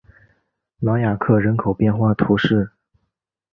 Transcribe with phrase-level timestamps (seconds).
[0.79, 2.71] 朗雅克人口变化图示